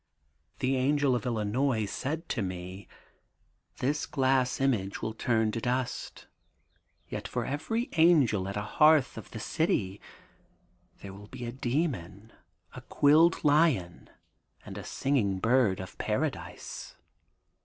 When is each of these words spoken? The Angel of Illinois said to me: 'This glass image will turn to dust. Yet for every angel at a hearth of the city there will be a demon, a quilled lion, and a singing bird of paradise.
The 0.61 0.77
Angel 0.77 1.13
of 1.15 1.27
Illinois 1.27 1.85
said 1.85 2.27
to 2.29 2.41
me: 2.41 2.87
'This 3.77 4.07
glass 4.07 4.59
image 4.59 5.03
will 5.03 5.13
turn 5.13 5.51
to 5.51 5.61
dust. 5.61 6.25
Yet 7.07 7.27
for 7.27 7.45
every 7.45 7.87
angel 7.93 8.47
at 8.47 8.57
a 8.57 8.63
hearth 8.63 9.15
of 9.15 9.29
the 9.29 9.39
city 9.39 10.01
there 11.03 11.13
will 11.13 11.27
be 11.27 11.45
a 11.45 11.51
demon, 11.51 12.33
a 12.73 12.81
quilled 12.81 13.43
lion, 13.43 14.09
and 14.65 14.75
a 14.75 14.83
singing 14.83 15.37
bird 15.37 15.79
of 15.79 15.95
paradise. 15.99 16.95